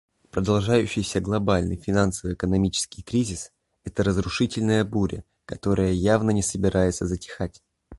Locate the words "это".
3.83-4.01